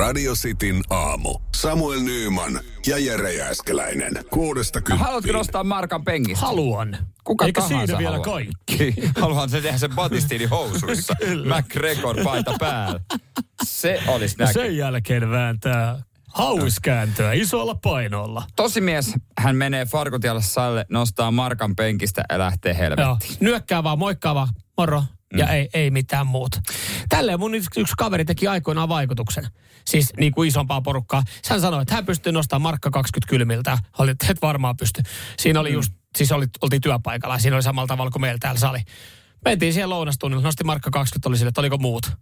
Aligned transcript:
Radio 0.00 0.32
Cityn 0.34 0.80
aamu. 0.90 1.38
Samuel 1.56 2.00
Nyyman 2.00 2.60
ja 2.86 2.98
Jere 2.98 3.32
Jääskeläinen. 3.32 4.12
Kuudesta 4.30 4.80
kymppiin. 4.80 5.06
Haluatko 5.06 5.32
nostaa 5.32 5.64
Markan 5.64 6.04
penkistä? 6.04 6.46
Haluan. 6.46 6.96
Kuka 7.24 7.44
Eikä 7.44 7.60
tahansa 7.60 7.86
siinä 7.86 7.98
vielä 7.98 8.10
haluaa. 8.10 8.24
kaikki. 8.34 8.94
Haluan 9.20 9.50
se 9.50 9.60
tehdä 9.60 9.78
sen 9.78 9.94
Batistini 9.94 10.44
housuissa. 10.44 11.14
McGregor 11.56 12.16
paita 12.24 12.54
päällä. 12.58 13.00
Se 13.64 14.02
olisi 14.06 14.36
näky. 14.38 14.52
Sen 14.52 14.76
jälkeen 14.76 15.30
vääntää 15.30 16.02
hauiskääntöä 16.34 17.32
isolla 17.32 17.74
painolla. 17.74 18.42
Tosimies, 18.56 19.14
hän 19.38 19.56
menee 19.56 19.84
farkutialle 19.84 20.42
salle, 20.42 20.86
nostaa 20.88 21.30
Markan 21.30 21.76
penkistä 21.76 22.24
ja 22.30 22.38
lähtee 22.38 22.72
Joo, 22.72 22.78
helvettiin. 22.78 23.36
nyökkää 23.40 23.84
vaan, 23.84 23.98
moikkaa 23.98 24.34
vaan, 24.34 24.48
moro. 24.78 25.02
Ja 25.36 25.48
ei, 25.48 25.68
ei 25.74 25.90
mitään 25.90 26.26
muuta. 26.26 26.62
Tälleen 27.08 27.40
mun 27.40 27.54
yksi, 27.54 27.80
yksi 27.80 27.94
kaveri 27.98 28.24
teki 28.24 28.46
aikoinaan 28.46 28.88
vaikutuksen. 28.88 29.46
Siis 29.86 30.12
niin 30.18 30.32
kuin 30.32 30.48
isompaa 30.48 30.80
porukkaa. 30.80 31.22
Hän 31.48 31.60
sanoi, 31.60 31.82
että 31.82 31.94
hän 31.94 32.06
pystyy 32.06 32.32
nostamaan 32.32 32.62
markka 32.62 32.90
20 32.90 33.30
kylmiltä. 33.30 33.78
Oli, 33.98 34.10
että 34.10 34.26
et 34.30 34.42
varmaan 34.42 34.76
pysty. 34.76 35.02
Siinä 35.38 35.60
oli 35.60 35.72
just, 35.72 35.92
siis 36.16 36.32
oli, 36.32 36.46
oltiin 36.62 36.82
työpaikalla. 36.82 37.38
Siinä 37.38 37.56
oli 37.56 37.62
samalla 37.62 37.86
tavalla 37.86 38.10
kuin 38.10 38.22
meillä 38.22 38.38
täällä 38.40 38.60
sali. 38.60 38.78
Mentiin 39.44 39.72
siihen 39.72 39.90
lounastunnille, 39.90 40.42
nosti 40.44 40.64
markka 40.64 40.90
20, 40.90 41.28
oli 41.28 41.38
sille, 41.38 41.48
että 41.48 41.60
oliko 41.60 41.78
muut. 41.78 42.12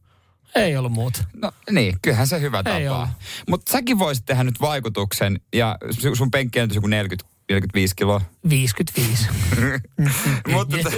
Ei 0.54 0.76
ollut 0.76 0.92
muut. 0.92 1.22
No 1.36 1.52
niin, 1.70 1.96
kyllähän 2.02 2.26
se 2.26 2.40
hyvä 2.40 2.62
tapa. 2.62 3.08
Mutta 3.48 3.72
säkin 3.72 3.98
voisit 3.98 4.26
tehdä 4.26 4.44
nyt 4.44 4.60
vaikutuksen 4.60 5.40
ja 5.54 5.78
su- 5.84 6.16
sun 6.16 6.30
penkki 6.30 6.60
on 6.60 6.68
joku 6.74 6.86
40, 6.86 7.37
45 7.48 7.94
kiloa. 7.96 8.20
55. 8.48 9.26
Mutta, 10.52 10.76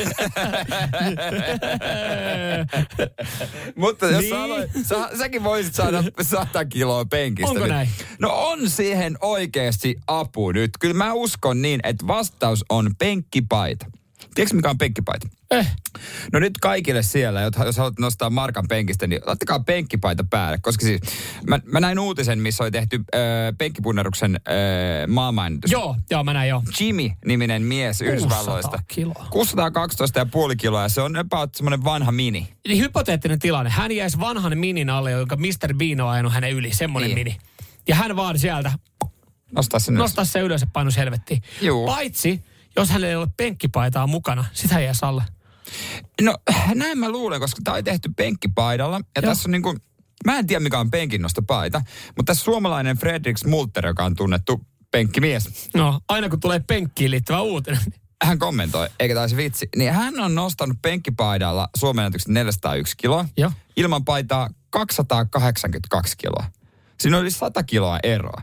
mutta 3.76 4.06
jos 4.06 4.20
Niin. 4.20 4.30
sä, 4.30 4.42
aloit, 4.42 4.70
sä, 4.82 5.10
säkin 5.18 5.44
voisit 5.44 5.74
saada 5.74 6.04
100 6.22 6.64
kiloa 6.64 7.04
penkistä. 7.04 7.48
Onko 7.50 7.60
nyt. 7.62 7.68
näin? 7.68 7.88
No 8.18 8.30
on 8.32 8.70
siihen 8.70 9.16
oikeasti 9.20 9.96
apu 10.06 10.52
nyt. 10.52 10.70
Kyllä 10.80 10.94
mä 10.94 11.12
uskon 11.12 11.62
niin, 11.62 11.80
että 11.82 12.06
vastaus 12.06 12.64
on 12.68 12.90
penkkipaita. 12.98 13.86
Tiedätkö 14.34 14.56
mikä 14.56 14.70
on 14.70 14.78
penkkipaita? 14.78 15.28
eh, 15.50 15.66
No 16.32 16.38
nyt 16.38 16.58
kaikille 16.60 17.02
siellä, 17.02 17.40
jos 17.40 17.76
haluat 17.76 17.98
nostaa 17.98 18.30
Markan 18.30 18.68
penkistä, 18.68 19.06
niin 19.06 19.20
ottakaa 19.26 19.60
penkkipaita 19.60 20.24
päälle. 20.30 20.58
Koska 20.62 20.86
siis, 20.86 21.00
mä, 21.46 21.58
mä 21.64 21.80
näin 21.80 21.98
uutisen, 21.98 22.38
missä 22.38 22.64
oli 22.64 22.70
tehty 22.70 22.96
äh, 22.96 23.20
penkkipunneruksen 23.58 24.34
äh, 24.36 25.08
maamainnitus. 25.08 25.70
joo, 25.72 25.96
joo, 26.10 26.24
mä 26.24 26.32
näin 26.32 26.48
joo. 26.48 26.62
Jimmy-niminen 26.80 27.62
mies 27.62 28.00
Yhdysvalloista. 28.00 28.78
kiloa. 28.88 29.26
612,5 30.50 30.56
kiloa 30.58 30.82
ja 30.82 30.88
se 30.88 31.00
on 31.00 31.16
about 31.16 31.54
semmoinen 31.54 31.84
vanha 31.84 32.12
mini. 32.12 32.48
Niin 32.68 32.78
hypoteettinen 32.82 33.38
tilanne. 33.38 33.70
Hän 33.70 33.92
jäisi 33.92 34.20
vanhan 34.20 34.58
minin 34.58 34.90
alle, 34.90 35.10
jonka 35.10 35.36
Mr. 35.36 35.74
Bean 35.74 36.00
on 36.00 36.08
ajanut 36.10 36.32
hänen 36.32 36.52
yli. 36.52 36.72
Semmoinen 36.74 37.08
Niin. 37.14 37.18
mini. 37.18 37.38
Ja 37.88 37.94
hän 37.94 38.16
vaan 38.16 38.38
sieltä 38.38 38.72
Nostaa 39.52 39.80
sen 39.80 39.94
ylös. 39.94 40.02
nostaa 40.02 40.24
se 40.24 40.40
ylös 40.40 40.60
ja 40.60 40.66
painus 40.72 40.96
helvettiin. 40.96 41.42
Juu. 41.60 41.86
Paitsi, 41.86 42.44
jos 42.76 42.88
hänellä 42.88 43.08
ei 43.08 43.16
ole 43.16 43.28
penkkipaitaa 43.36 44.06
mukana, 44.06 44.44
sitä 44.52 44.78
ei 44.78 44.84
jäisi 44.84 45.04
alle. 45.04 45.22
No 46.22 46.34
näin 46.74 46.98
mä 46.98 47.10
luulen, 47.10 47.40
koska 47.40 47.60
tämä 47.64 47.76
on 47.76 47.84
tehty 47.84 48.10
penkkipaidalla. 48.16 48.96
Ja 48.96 49.22
Joo. 49.22 49.30
tässä 49.30 49.48
on 49.48 49.50
niinku, 49.52 49.76
mä 50.24 50.38
en 50.38 50.46
tiedä 50.46 50.60
mikä 50.60 50.78
on 50.78 50.90
penkinnostopaita, 50.90 51.82
mutta 52.16 52.30
tässä 52.30 52.44
suomalainen 52.44 52.96
Fredrik 52.98 53.38
Smulter, 53.38 53.86
joka 53.86 54.04
on 54.04 54.16
tunnettu 54.16 54.60
penkkimies, 54.90 55.68
No, 55.74 56.00
aina 56.08 56.28
kun 56.28 56.40
tulee 56.40 56.60
penkkiin 56.66 57.10
liittyvä 57.10 57.40
uutinen. 57.40 57.80
hän 58.24 58.38
kommentoi, 58.38 58.88
eikä 59.00 59.14
taisi 59.14 59.36
vitsi, 59.36 59.68
niin 59.76 59.92
hän 59.92 60.20
on 60.20 60.34
nostanut 60.34 60.76
penkkipaidalla 60.82 61.68
Suomen 61.76 62.04
ennätyksen 62.04 62.34
401 62.34 62.96
kiloa, 62.96 63.24
Joo. 63.36 63.52
ilman 63.76 64.04
paitaa 64.04 64.48
282 64.70 66.16
kiloa. 66.16 66.44
Siinä 67.00 67.18
oli 67.18 67.30
100 67.30 67.62
kiloa 67.62 67.98
eroa. 68.02 68.42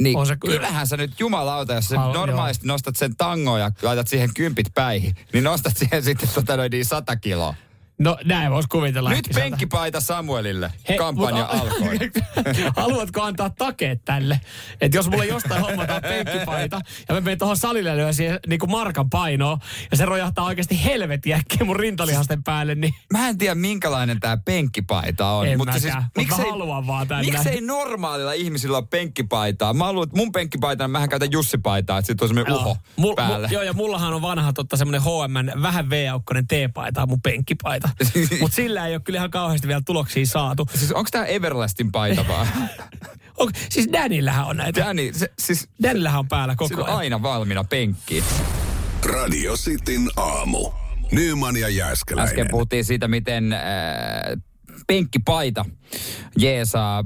Niin 0.00 0.18
On 0.18 0.26
se 0.26 0.32
se 0.32 0.36
kyllä. 0.36 0.54
kyllähän 0.54 0.86
sä 0.86 0.96
nyt 0.96 1.20
jumalauta, 1.20 1.74
jos 1.74 1.88
sä 1.88 2.00
Al- 2.00 2.14
normaalisti 2.14 2.66
nostat 2.66 2.96
sen 2.96 3.16
tangoon 3.16 3.60
ja 3.60 3.70
laitat 3.82 4.08
siihen 4.08 4.34
kympit 4.34 4.66
päihin, 4.74 5.14
niin 5.32 5.44
nostat 5.44 5.76
siihen 5.76 6.02
sitten 6.02 6.28
tota 6.34 6.56
noin 6.56 6.70
niin 6.70 6.84
100 6.84 7.16
kiloa. 7.16 7.54
No, 7.98 8.18
näin 8.24 8.52
voisi 8.52 8.68
kuvitella. 8.68 9.10
Nyt 9.10 9.28
penkkipaita 9.34 10.00
Samuelille. 10.00 10.72
Hei, 10.88 10.98
Kampanja 10.98 11.48
mut- 11.52 11.60
alkoi. 11.60 11.98
Haluatko 12.76 13.22
antaa 13.22 13.50
takeet 13.50 14.04
tälle? 14.04 14.40
Että 14.80 14.96
jos 14.96 15.10
mulle 15.10 15.26
jostain 15.26 15.60
hommataan 15.60 16.02
penkkipaita 16.02 16.80
ja 17.08 17.14
mä 17.14 17.20
menen 17.20 17.38
tuohon 17.38 17.56
salille 17.56 17.90
ja 17.90 18.12
siihen 18.12 18.40
niin 18.46 18.58
kuin 18.60 18.70
markan 18.70 19.10
painoa 19.10 19.58
ja 19.90 19.96
se 19.96 20.04
rojahtaa 20.04 20.44
oikeasti 20.44 20.84
helvetin 20.84 21.34
äkkiä 21.34 21.64
mun 21.64 21.76
rintalihasten 21.76 22.42
päälle, 22.42 22.74
niin 22.74 22.94
Mä 23.12 23.28
en 23.28 23.38
tiedä 23.38 23.54
minkälainen 23.54 24.20
tämä 24.20 24.36
penkkipaita 24.36 25.30
on. 25.30 25.46
En 25.46 25.58
mutta 25.58 25.74
mäkään, 25.74 25.80
siis, 25.80 25.94
mut 25.94 26.02
mä 26.16 26.22
miksei, 26.22 26.50
haluan 26.50 26.86
vaan 26.86 27.08
tänne. 27.08 27.30
Miksei 27.32 27.60
normaalilla 27.60 28.32
ihmisillä 28.32 28.76
ole 28.76 28.86
penkkipaitaa? 28.90 29.74
Mä 29.74 29.84
että 30.02 30.16
mun 30.16 30.32
penkkipaita, 30.32 30.88
mähän 30.88 31.08
käytän 31.08 31.32
Jussi-paitaa, 31.32 31.98
että 31.98 32.06
sit 32.06 32.22
on 32.22 32.28
semmoinen 32.28 32.54
uho 32.54 32.76
Mul, 32.96 33.14
päällä. 33.14 33.48
Mu, 33.48 33.54
joo, 33.54 33.62
ja 33.62 33.72
mullahan 33.72 34.14
on 34.14 34.22
vanha 34.22 34.52
totta 34.52 34.76
semmoinen 34.76 35.02
H&M 35.02 35.62
vähän 35.62 35.90
V-aukkonen 35.90 36.46
T-paita, 36.46 37.06
mun 37.06 37.22
penkkipaita. 37.22 37.83
Mutta 38.40 38.54
sillä 38.56 38.86
ei 38.86 38.94
ole 38.94 39.00
kyllä 39.00 39.16
ihan 39.16 39.30
kauheasti 39.30 39.68
vielä 39.68 39.82
tuloksia 39.86 40.26
saatu. 40.26 40.68
Siis 40.74 40.92
onko 40.92 41.08
tämä 41.10 41.24
Everlastin 41.24 41.92
paita 41.92 42.28
vaan? 42.28 42.46
On, 43.36 43.50
siis 43.70 43.88
Danillähän 43.92 44.46
on 44.46 44.56
näitä. 44.56 44.80
Danny, 44.84 45.12
se, 45.12 45.28
siis 45.38 45.68
Danillähän 45.82 46.18
on 46.20 46.28
päällä 46.28 46.56
koko 46.56 46.74
on 46.80 46.84
ajan. 46.86 46.98
aina 46.98 47.22
valmiina 47.22 47.64
penkkiin. 47.64 48.24
Radio 49.04 49.56
Cityn 49.56 50.10
aamu. 50.16 50.70
Nyman 51.12 51.56
ja 51.56 51.68
Jääskeläinen. 51.68 52.28
Äsken 52.30 52.46
puhuttiin 52.50 52.84
siitä, 52.84 53.08
miten 53.08 53.52
äh, 53.52 53.60
penkkipaita 54.86 55.64
jeesaa 56.38 56.98
äh, 56.98 57.04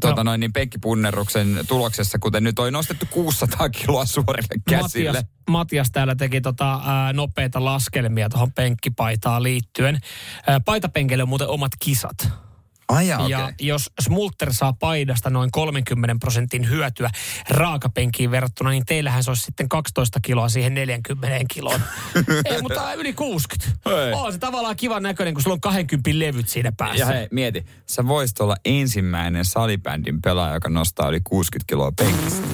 tota 0.00 0.16
No. 0.16 0.22
noin, 0.22 0.40
niin 0.40 0.52
penkkipunnerruksen 0.52 1.60
tuloksessa, 1.68 2.18
kuten 2.18 2.44
nyt 2.44 2.58
on 2.58 2.72
nostettu 2.72 3.06
600 3.10 3.68
kiloa 3.68 4.04
suorille 4.04 4.54
käsille. 4.70 5.12
Matias, 5.12 5.35
Matias 5.48 5.90
täällä 5.90 6.14
teki 6.14 6.40
tota, 6.40 6.80
ää, 6.84 7.12
nopeita 7.12 7.64
laskelmia 7.64 8.28
tuohon 8.28 8.52
penkkipaitaan 8.52 9.42
liittyen. 9.42 9.98
Ää, 10.46 10.60
paitapenkille 10.60 11.22
on 11.22 11.28
muuten 11.28 11.48
omat 11.48 11.72
kisat. 11.78 12.45
Ai 12.88 13.08
Ja 13.08 13.18
okei. 13.18 13.54
jos 13.60 13.90
Smulter 14.00 14.52
saa 14.52 14.72
paidasta 14.72 15.30
noin 15.30 15.50
30 15.50 16.16
prosentin 16.20 16.68
hyötyä 16.68 17.10
raakapenkiin 17.48 18.30
verrattuna, 18.30 18.70
niin 18.70 18.86
teillähän 18.86 19.24
se 19.24 19.30
olisi 19.30 19.42
sitten 19.42 19.68
12 19.68 20.20
kiloa 20.22 20.48
siihen 20.48 20.74
40 20.74 21.28
kiloon. 21.54 21.80
Ei, 22.44 22.62
mutta 22.62 22.94
yli 22.94 23.12
60. 23.12 23.78
Hei. 23.86 24.12
On 24.12 24.32
se 24.32 24.38
tavallaan 24.38 24.76
kivan 24.76 25.02
näköinen, 25.02 25.34
kun 25.34 25.42
sulla 25.42 25.54
on 25.54 25.60
20 25.60 26.10
levyt 26.12 26.48
siinä 26.48 26.72
päässä. 26.76 26.98
Ja 26.98 27.06
hei, 27.06 27.28
mieti, 27.30 27.66
sä 27.86 28.06
voisit 28.08 28.40
olla 28.40 28.56
ensimmäinen 28.64 29.44
salibändin 29.44 30.22
pelaaja, 30.22 30.54
joka 30.54 30.68
nostaa 30.68 31.08
yli 31.08 31.20
60 31.24 31.64
kiloa 31.68 31.92
penkistä. 31.92 32.46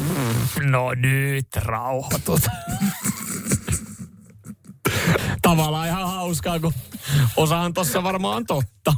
No 0.63 0.95
nyt 0.95 1.57
rauhoitut. 1.57 2.41
Tavallaan 5.43 5.89
ihan 5.89 6.09
hauskaa, 6.11 6.61
kun 6.61 6.73
osahan 7.37 7.75
tossa 7.75 8.03
varmaan 8.03 8.47
totta. 8.47 8.95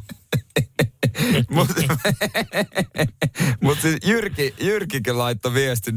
Mutta 1.50 1.74
mut 3.62 3.80
siis 3.80 3.96
Jyrki, 4.06 4.54
Jyrkikin 4.60 5.18
laittoi 5.18 5.54
viestin 5.54 5.94
047255854, 5.94 5.96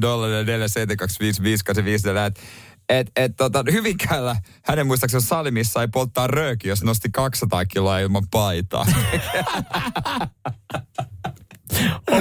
että 2.28 2.42
et, 2.90 3.12
et, 3.16 3.36
tota, 3.38 3.64
Hyvinkäällä 3.72 4.36
hänen 4.64 4.88
muistaakseni 4.88 5.22
sali, 5.22 5.52
missä 5.52 5.72
sai 5.72 5.88
polttaa 5.88 6.28
rööki, 6.28 6.68
jos 6.68 6.84
nosti 6.84 7.10
200 7.12 7.66
kiloa 7.66 8.00
ilman 8.00 8.24
paitaa. 8.32 8.86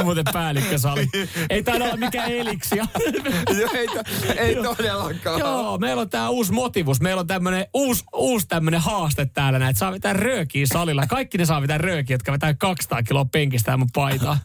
Muuten 0.06 0.24
päällikkösali. 0.32 1.08
Ei 1.50 1.62
taida 1.62 1.84
olla 1.84 1.96
mikään 1.96 2.32
eliksia. 2.32 2.86
Joo, 3.60 3.70
ei, 3.74 3.86
to, 3.86 4.02
ei 4.36 4.54
todellakaan. 4.54 5.38
Joo, 5.38 5.78
meillä 5.78 6.02
on 6.02 6.10
tää 6.10 6.30
uusi 6.30 6.52
motivus. 6.52 7.00
Meillä 7.00 7.20
on 7.20 7.26
tämmönen 7.26 7.66
uusi, 7.74 8.04
uusi 8.14 8.46
tämmönen 8.48 8.80
haaste 8.80 9.26
täällä 9.26 9.58
näin, 9.58 9.70
että 9.70 9.78
saa 9.78 9.92
vetää 9.92 10.12
röökiä 10.12 10.66
salilla. 10.66 11.06
Kaikki 11.06 11.38
ne 11.38 11.44
saa 11.44 11.62
vetää 11.62 11.78
röökiä, 11.78 12.14
jotka 12.14 12.32
vetää 12.32 12.54
200 12.54 13.02
kiloa 13.02 13.24
penkistä 13.24 13.70
ja 13.70 13.76
mun 13.76 13.88
paitaa. 13.94 14.38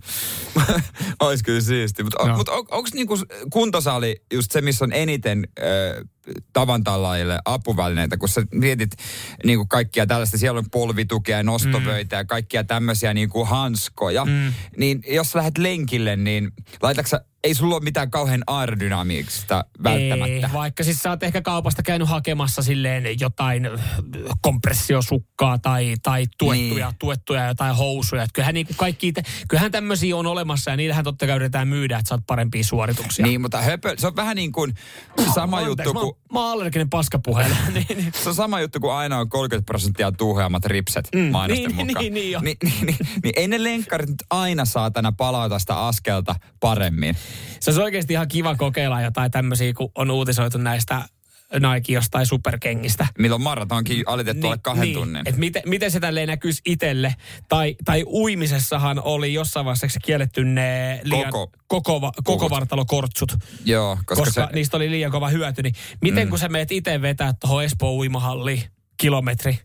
Ois 1.19 1.43
kyllä 1.43 1.61
siisti. 1.61 2.03
Mutta 2.03 2.28
Joo. 2.28 2.37
mut 2.37 2.49
on, 2.49 2.57
onko 2.57 2.90
niinku 2.93 3.17
kuntosali 3.49 4.16
just 4.34 4.52
se, 4.52 4.61
missä 4.61 4.85
on 4.85 4.93
eniten 4.93 5.47
ö, 5.59 6.05
tavantallaajille 6.53 7.40
apuvälineitä, 7.46 8.18
kun 8.18 8.29
sä 8.29 8.41
mietit 8.52 8.91
niinku 9.46 9.66
kaikkia 9.66 10.08
tällaista, 10.08 10.38
siellä 10.38 10.59
on 10.59 10.70
polvitukea 10.72 11.38
ja 11.38 11.44
nostovöitä 11.44 12.16
ja 12.16 12.26
kaikkia 12.26 12.64
tämmöisiä 12.64 13.14
niinku 13.14 13.46
hanskoja, 13.46 14.26
mm. 14.26 14.53
niin 14.78 15.03
jos 15.08 15.32
sä 15.32 15.40
lähdet 15.40 15.58
lenkille, 15.58 16.16
niin 16.16 16.52
laitatko 16.82 17.09
sä 17.09 17.26
ei 17.43 17.53
sulla 17.53 17.76
ole 17.76 17.84
mitään 17.84 18.11
kauhean 18.11 18.43
aerodynamiikista 18.47 19.66
välttämättä. 19.84 20.47
Ei, 20.47 20.53
vaikka 20.53 20.84
siis 20.84 20.99
sä 20.99 21.09
oot 21.09 21.23
ehkä 21.23 21.41
kaupasta 21.41 21.84
käynyt 21.84 22.09
hakemassa 22.09 22.61
silleen 22.61 23.20
jotain 23.20 23.70
kompressiosukkaa 24.41 25.58
tai, 25.58 25.96
tai 26.03 26.28
tuettuja, 26.38 26.88
niin. 26.88 26.96
tuettuja 26.99 27.47
jotain 27.47 27.76
housuja. 27.76 28.23
Että 28.23 28.34
kyllähän, 28.34 28.53
niin 28.53 28.66
kuin 28.66 28.78
kaikki, 28.78 29.14
kyllähän 29.47 29.72
tämmöisiä 29.72 30.16
on 30.16 30.28
olemassa 30.28 30.72
ja 30.72 30.78
niillähän 30.78 31.03
totta 31.03 31.28
kai 31.28 31.35
yritetään 31.35 31.67
myydä, 31.67 31.97
että 31.97 32.09
saat 32.09 32.22
parempia 32.28 32.64
suorituksia. 32.64 33.26
Niin, 33.26 33.41
mutta 33.41 33.61
höpö, 33.61 33.96
se 33.97 34.08
on 34.08 34.16
vähän 34.16 34.35
niin 34.35 34.52
kuin 34.52 34.73
sama 35.34 35.59
oh, 35.59 35.66
juttu 35.66 35.93
kuin... 35.93 36.08
Mä, 36.08 36.34
mä 36.34 36.40
oon 36.40 36.52
allerginen 36.52 36.90
paskapuheella. 36.90 37.55
niin, 37.73 37.85
niin. 37.90 38.11
Se 38.23 38.29
on 38.29 38.35
sama 38.35 38.61
juttu 38.61 38.79
kuin 38.79 38.93
aina 38.93 39.20
on 39.20 39.29
30 39.29 39.66
prosenttia 39.66 40.11
tuheammat 40.11 40.66
ripset 40.66 41.09
mm, 41.16 41.22
mainosten 41.22 41.78
niin, 41.78 41.88
mukaan. 41.88 42.03
Niin, 42.05 42.14
niin, 42.14 42.38
niin, 42.43 42.58
niin, 42.64 42.85
niin, 42.85 42.97
niin, 43.23 43.34
ei 43.35 43.47
ne 43.47 43.64
lenkkarit 43.64 44.09
nyt 44.09 44.23
aina 44.29 44.66
saatana 44.66 45.11
palauta 45.11 45.59
sitä 45.59 45.79
askelta 45.79 46.35
paremmin. 46.59 47.16
Se 47.59 47.72
olisi 47.72 47.81
oikeasti 47.81 48.13
ihan 48.13 48.28
kiva 48.28 48.55
kokeilla 48.55 49.01
jotain 49.01 49.31
tämmöisiä, 49.31 49.73
kun 49.73 49.91
on 49.95 50.11
uutisoitu 50.11 50.57
näistä 50.57 51.01
Nike 51.53 51.93
jostain 51.93 52.25
superkengistä. 52.25 53.07
Milloin 53.17 53.41
maratonkin 53.41 54.03
alitettu 54.05 54.41
niin, 54.41 54.45
alle 54.45 54.59
kahden 54.61 54.81
niin, 54.81 54.93
tunnin. 54.93 55.22
Et 55.25 55.37
miten, 55.37 55.61
miten 55.66 55.91
se 55.91 55.99
tälleen 55.99 56.28
näkyisi 56.28 56.61
itselle? 56.66 57.16
Tai, 57.49 57.75
tai 57.85 58.03
uimisessahan 58.07 59.01
oli 59.03 59.33
jossain 59.33 59.66
vaiheessa 59.66 59.99
kielletty 60.03 60.43
ne 60.43 61.01
liian 61.03 61.31
koko, 61.31 61.51
koko, 61.67 62.11
koko 62.23 62.49
vartalokortsut. 62.49 63.33
Joo, 63.66 63.97
koska, 64.05 64.23
koska 64.23 64.47
se... 64.47 64.53
niistä 64.53 64.78
oli 64.78 64.91
liian 64.91 65.11
kova 65.11 65.29
hyöty. 65.29 65.61
Niin 65.61 65.75
miten 66.01 66.28
mm. 66.28 66.29
kun 66.29 66.39
sä 66.39 66.49
meet 66.49 66.72
itse 66.72 67.01
vetää 67.01 67.33
tuohon 67.39 67.63
Espoon 67.63 67.93
uimahalliin 67.93 68.63
kilometri, 68.97 69.59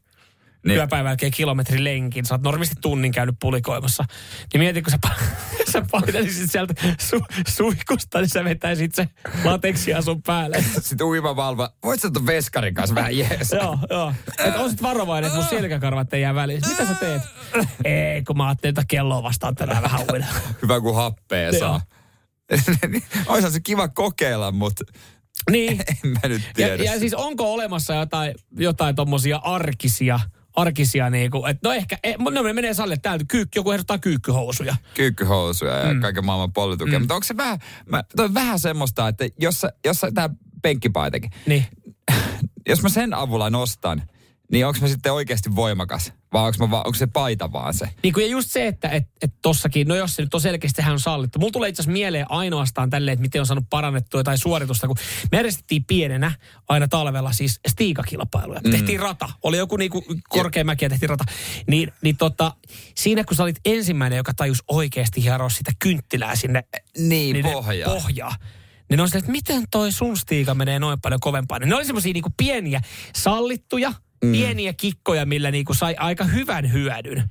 niin. 0.67 0.77
työpäivän 0.77 1.11
jälkeen 1.11 1.33
kilometrin 1.33 1.85
lenkin. 1.85 2.25
Sä 2.25 2.35
oot 2.35 2.43
normisti 2.43 2.75
tunnin 2.81 3.13
käynyt 3.13 3.35
pulikoimassa. 3.41 4.05
Niin 4.53 4.61
mieti, 4.61 4.83
kun 4.83 4.91
sä, 4.91 4.99
sä 5.73 5.83
painelisit 5.91 6.51
sieltä 6.51 6.75
su, 7.01 7.21
suihkusta, 7.49 8.21
niin 8.21 8.29
sä 8.29 8.45
vetäisit 8.45 8.95
se 8.95 9.09
lateksia 9.45 10.03
sun 10.03 10.23
päälle. 10.23 10.65
Sitten 10.81 11.07
uimavalva. 11.07 11.71
Voit 11.85 12.01
sä 12.01 12.11
tuon 12.11 12.27
veskarin 12.27 12.75
kanssa 12.75 12.95
vähän 12.95 13.19
jees? 13.19 13.53
joo, 13.53 13.79
joo. 13.91 14.13
Että 14.39 14.61
olisit 14.61 14.83
varovainen, 14.83 15.29
että 15.29 15.39
mun 15.39 15.49
selkäkarvat 15.49 16.15
ei 16.15 16.23
jää 16.23 16.35
väliin. 16.35 16.63
Mitä 16.69 16.87
sä 16.87 16.95
teet? 16.95 17.23
ei, 17.85 18.23
kun 18.23 18.37
mä 18.37 18.47
ajattelin, 18.47 18.71
että 18.71 18.85
kelloa 18.89 19.23
vastaan 19.23 19.55
tänään 19.55 19.83
vähän 19.83 20.01
uida. 20.13 20.27
Hyvä, 20.63 20.81
kun 20.81 20.95
happea 20.95 21.53
saa. 21.59 21.81
Olisi 23.27 23.51
se 23.51 23.61
kiva 23.61 23.89
kokeilla, 23.89 24.53
mutta 24.53 24.85
niin. 25.51 25.81
en 25.89 26.11
mä 26.11 26.29
nyt 26.29 26.43
tiedä. 26.55 26.75
Ja, 26.75 26.93
ja 26.93 26.99
siis 26.99 27.15
onko 27.15 27.53
olemassa 27.53 27.95
jotain, 27.95 28.35
jotain 28.59 28.97
tommosia 28.97 29.37
arkisia 29.37 30.21
arkisia 30.57 31.11
niinku, 31.11 31.47
että 31.47 31.69
no 31.69 31.75
ehkä, 31.75 31.99
e, 32.03 32.15
no 32.19 32.43
me 32.43 32.53
menee 32.53 32.75
salle 32.75 32.97
täältä, 32.97 33.25
kyykky, 33.29 33.59
joku 33.59 33.71
ehdottaa 33.71 33.99
kyykkyhousuja. 33.99 34.77
Kyykkyhousuja 34.95 35.75
ja 35.75 35.95
mm. 35.95 36.01
kaiken 36.01 36.27
maailman 36.27 36.53
pollitukea. 36.53 36.99
Mm. 36.99 37.03
Mutta 37.03 37.15
onko 37.15 37.25
se 37.25 37.37
vähän, 37.37 37.59
mä, 37.87 38.05
toi 38.17 38.35
vähän 38.35 38.59
semmoista, 38.59 39.09
että 39.09 39.29
jos, 39.39 39.67
jos 39.85 40.01
tämä 40.15 40.31
penkkipaitakin, 40.63 41.31
niin. 41.47 41.67
jos 42.69 42.83
mä 42.83 42.89
sen 42.89 43.15
avulla 43.15 43.51
nostan, 43.51 44.03
niin 44.53 44.67
onko 44.67 44.79
mä 44.81 44.89
sitten 44.89 45.13
oikeasti 45.13 45.57
voimakas? 45.57 46.13
Vai 46.33 46.47
onko, 46.47 46.67
mä, 46.67 46.77
onko 46.77 46.95
se 46.95 47.07
paita 47.07 47.53
vaan 47.53 47.75
se? 47.75 47.89
Niin 48.03 48.15
kuin 48.15 48.27
ja 48.27 48.31
just 48.31 48.51
se, 48.51 48.67
että 48.67 48.89
et, 48.89 49.05
et 49.23 49.33
tossakin, 49.43 49.89
no 49.89 49.95
jos 49.95 50.17
se 50.17 50.23
nyt 50.23 50.35
on 50.35 50.41
selkeästi 50.41 50.83
hän 50.83 50.93
on 50.93 51.01
sallittu. 51.01 51.39
Mulla 51.39 51.53
tulee 51.53 51.69
itse 51.69 51.83
asiassa 51.83 51.93
mieleen 51.93 52.31
ainoastaan 52.31 52.91
tälleen, 52.91 53.13
että 53.13 53.23
miten 53.23 53.41
on 53.41 53.47
saanut 53.47 53.65
parannettua 53.71 54.21
jotain 54.21 54.39
suoritusta, 54.39 54.87
kun 54.87 54.97
me 55.33 55.39
järjestettiin 55.39 55.85
pienenä 55.85 56.33
aina 56.69 56.89
talvella 56.89 57.33
siis 57.33 57.61
stiikakilpailuja. 57.69 58.61
Mm. 58.65 58.71
Tehtiin 58.71 59.01
rata. 59.01 59.29
Oli 59.43 59.57
joku 59.57 59.77
niinku 59.77 60.05
korkea 60.29 60.65
mäki 60.65 60.85
ja 60.85 60.89
tehtiin 60.89 61.11
rata. 61.11 61.25
Niin, 61.67 61.93
niin 62.03 62.17
tota, 62.17 62.53
siinä 62.95 63.25
kun 63.25 63.37
sä 63.37 63.43
olit 63.43 63.61
ensimmäinen, 63.65 64.17
joka 64.17 64.35
tajus 64.35 64.63
oikeasti 64.69 65.23
hieroa 65.23 65.49
sitä 65.49 65.73
kynttilää 65.79 66.37
sinne 66.37 66.65
niin, 66.99 67.43
pohjaa. 67.43 67.95
pohjaa 67.95 68.35
niin 68.91 69.01
on 69.01 69.09
sille, 69.09 69.19
että 69.19 69.33
miten 69.33 69.65
toi 69.71 69.93
sun 69.93 70.17
stiika 70.17 70.55
menee 70.55 70.79
noin 70.79 71.01
paljon 71.01 71.21
kovempaa. 71.21 71.59
Niin 71.59 71.69
ne 71.69 71.75
oli 71.75 71.85
semmoisia 71.85 72.13
niinku 72.13 72.33
pieniä 72.37 72.81
sallittuja, 73.17 73.93
mm. 74.27 74.33
pieniä 74.33 74.73
kikkoja, 74.73 75.27
millä 75.27 75.51
niinku 75.51 75.75
sai 75.75 75.95
aika 75.99 76.25
hyvän 76.25 76.73
hyödyn. 76.73 77.31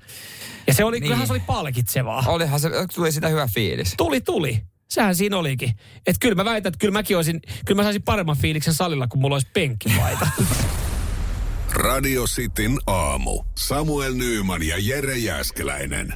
Ja 0.68 0.74
se 0.74 0.84
oli, 0.84 0.96
niin. 0.96 1.04
kyllähän 1.04 1.28
se 1.28 1.34
oli 1.34 1.40
palkitsevaa. 1.40 2.24
Olihan 2.28 2.60
se, 2.60 2.70
tuli 2.96 3.12
sitä 3.12 3.28
hyvä 3.28 3.48
fiilis. 3.48 3.94
Tuli, 3.98 4.22
tuli. 4.22 4.62
Sehän 4.90 5.16
siinä 5.16 5.38
olikin. 5.38 5.70
Että 5.96 6.20
kyllä 6.20 6.36
mä 6.36 6.46
väitän, 6.46 6.70
että 6.70 6.80
kyllä 6.80 6.94
mäkin 6.94 7.18
olisin, 7.18 7.42
kyllä 7.66 7.80
mä 7.80 7.84
saisin 7.84 8.04
paremman 8.04 8.38
fiiliksen 8.38 8.74
salilla, 8.74 9.08
kun 9.08 9.22
mulla 9.22 9.36
olisi 9.36 9.48
penkkipaita. 9.54 10.28
Radio 11.76 12.24
Cityn 12.24 12.78
aamu. 12.88 13.44
Samuel 13.56 14.14
Nyyman 14.14 14.64
ja 14.64 14.76
Jere 14.80 15.18
Jäskeläinen. 15.18 16.14